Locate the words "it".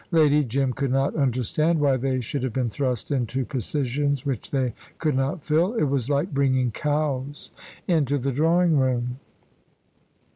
5.75-5.83